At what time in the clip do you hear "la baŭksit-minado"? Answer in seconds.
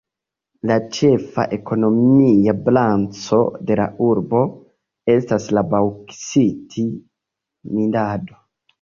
5.59-8.45